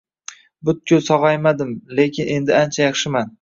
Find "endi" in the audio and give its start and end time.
2.39-2.57